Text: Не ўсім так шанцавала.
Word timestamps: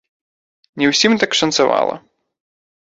Не 0.81 0.89
ўсім 0.93 1.13
так 1.25 1.39
шанцавала. 1.43 1.95